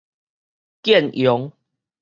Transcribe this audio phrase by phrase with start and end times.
[0.81, 1.53] 建陽